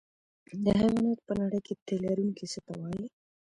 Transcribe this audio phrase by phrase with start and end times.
[0.63, 3.05] د حیواناتو په نړۍ کې تی لرونکي څه ته وایي